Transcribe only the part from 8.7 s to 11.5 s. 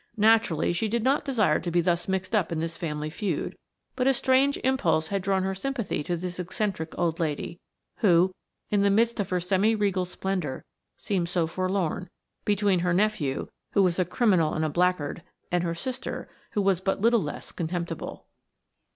in the midst of her semi regal splendour seemed so